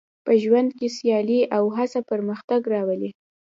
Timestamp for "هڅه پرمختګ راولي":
1.77-3.09